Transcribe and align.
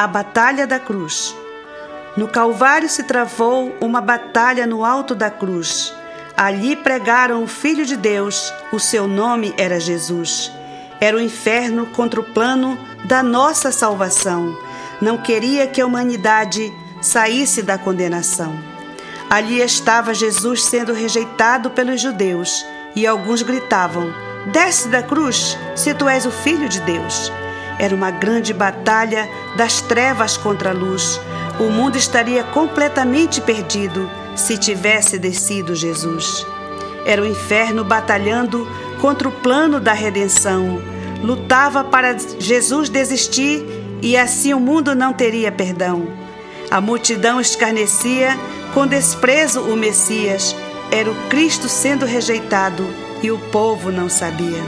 A 0.00 0.06
Batalha 0.06 0.66
da 0.66 0.78
Cruz. 0.78 1.36
No 2.16 2.26
Calvário 2.26 2.88
se 2.88 3.02
travou 3.02 3.76
uma 3.82 4.00
batalha 4.00 4.66
no 4.66 4.82
alto 4.82 5.14
da 5.14 5.28
cruz. 5.28 5.94
Ali 6.34 6.74
pregaram 6.74 7.42
o 7.42 7.46
Filho 7.46 7.84
de 7.84 7.98
Deus, 7.98 8.50
o 8.72 8.80
seu 8.80 9.06
nome 9.06 9.54
era 9.58 9.78
Jesus. 9.78 10.50
Era 11.02 11.18
o 11.18 11.20
inferno 11.20 11.84
contra 11.84 12.18
o 12.18 12.24
plano 12.24 12.78
da 13.04 13.22
nossa 13.22 13.70
salvação. 13.70 14.56
Não 15.02 15.18
queria 15.18 15.66
que 15.66 15.82
a 15.82 15.86
humanidade 15.86 16.72
saísse 17.02 17.60
da 17.60 17.76
condenação. 17.76 18.58
Ali 19.28 19.60
estava 19.60 20.14
Jesus 20.14 20.64
sendo 20.64 20.94
rejeitado 20.94 21.68
pelos 21.72 22.00
judeus, 22.00 22.64
e 22.96 23.06
alguns 23.06 23.42
gritavam: 23.42 24.10
Desce 24.46 24.88
da 24.88 25.02
cruz, 25.02 25.58
se 25.76 25.92
tu 25.92 26.08
és 26.08 26.24
o 26.24 26.30
Filho 26.30 26.70
de 26.70 26.80
Deus. 26.80 27.30
Era 27.80 27.94
uma 27.94 28.10
grande 28.10 28.52
batalha 28.52 29.26
das 29.56 29.80
trevas 29.80 30.36
contra 30.36 30.68
a 30.68 30.74
luz. 30.74 31.18
O 31.58 31.70
mundo 31.70 31.96
estaria 31.96 32.44
completamente 32.44 33.40
perdido 33.40 34.08
se 34.36 34.58
tivesse 34.58 35.18
descido 35.18 35.74
Jesus. 35.74 36.46
Era 37.06 37.22
o 37.22 37.26
inferno 37.26 37.82
batalhando 37.82 38.68
contra 39.00 39.26
o 39.26 39.32
plano 39.32 39.80
da 39.80 39.94
redenção. 39.94 40.78
Lutava 41.22 41.82
para 41.82 42.14
Jesus 42.38 42.90
desistir 42.90 43.64
e 44.02 44.14
assim 44.14 44.52
o 44.52 44.60
mundo 44.60 44.94
não 44.94 45.14
teria 45.14 45.50
perdão. 45.50 46.06
A 46.70 46.82
multidão 46.82 47.40
escarnecia 47.40 48.38
com 48.74 48.86
desprezo 48.86 49.62
o 49.62 49.74
Messias. 49.74 50.54
Era 50.90 51.10
o 51.10 51.14
Cristo 51.30 51.66
sendo 51.66 52.04
rejeitado 52.04 52.86
e 53.22 53.30
o 53.30 53.38
povo 53.38 53.90
não 53.90 54.10
sabia. 54.10 54.62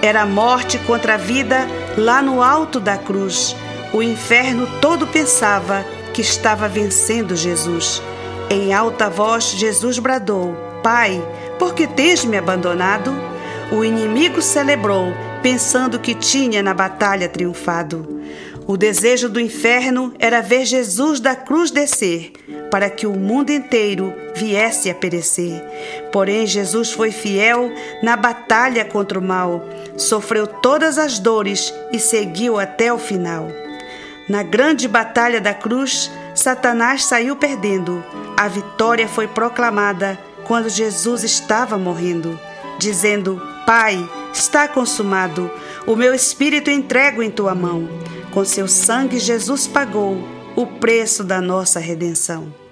Era 0.00 0.22
a 0.22 0.26
morte 0.26 0.78
contra 0.78 1.14
a 1.14 1.18
vida 1.18 1.66
lá 1.96 2.20
no 2.22 2.42
alto 2.42 2.80
da 2.80 2.96
cruz. 2.96 3.54
O 3.92 4.02
inferno 4.02 4.68
todo 4.80 5.06
pensava 5.06 5.84
que 6.12 6.20
estava 6.20 6.68
vencendo 6.68 7.36
Jesus. 7.36 8.02
Em 8.50 8.72
alta 8.72 9.08
voz, 9.08 9.50
Jesus 9.50 9.98
bradou: 9.98 10.54
Pai, 10.82 11.22
por 11.58 11.74
que 11.74 11.86
tens 11.86 12.24
me 12.24 12.36
abandonado? 12.36 13.12
O 13.72 13.84
inimigo 13.84 14.42
celebrou, 14.42 15.12
pensando 15.42 15.98
que 15.98 16.14
tinha 16.14 16.62
na 16.62 16.74
batalha 16.74 17.28
triunfado. 17.28 18.20
O 18.66 18.76
desejo 18.76 19.28
do 19.28 19.40
inferno 19.40 20.14
era 20.18 20.40
ver 20.40 20.64
Jesus 20.64 21.20
da 21.20 21.34
cruz 21.36 21.70
descer, 21.70 22.32
para 22.74 22.90
que 22.90 23.06
o 23.06 23.12
mundo 23.12 23.50
inteiro 23.50 24.12
viesse 24.34 24.90
a 24.90 24.94
perecer. 24.96 25.62
Porém, 26.10 26.44
Jesus 26.44 26.90
foi 26.90 27.12
fiel 27.12 27.70
na 28.02 28.16
batalha 28.16 28.84
contra 28.84 29.16
o 29.16 29.22
mal, 29.22 29.64
sofreu 29.96 30.44
todas 30.44 30.98
as 30.98 31.20
dores 31.20 31.72
e 31.92 32.00
seguiu 32.00 32.58
até 32.58 32.92
o 32.92 32.98
final. 32.98 33.46
Na 34.28 34.42
grande 34.42 34.88
batalha 34.88 35.40
da 35.40 35.54
cruz, 35.54 36.10
Satanás 36.34 37.04
saiu 37.04 37.36
perdendo. 37.36 38.04
A 38.36 38.48
vitória 38.48 39.06
foi 39.06 39.28
proclamada 39.28 40.18
quando 40.42 40.68
Jesus 40.68 41.22
estava 41.22 41.78
morrendo, 41.78 42.36
dizendo: 42.76 43.40
Pai, 43.64 44.04
está 44.32 44.66
consumado, 44.66 45.48
o 45.86 45.94
meu 45.94 46.12
espírito 46.12 46.72
entrego 46.72 47.22
em 47.22 47.30
tua 47.30 47.54
mão. 47.54 47.88
Com 48.32 48.44
seu 48.44 48.66
sangue, 48.66 49.20
Jesus 49.20 49.64
pagou 49.64 50.18
o 50.56 50.66
preço 50.66 51.22
da 51.22 51.40
nossa 51.40 51.78
redenção. 51.78 52.63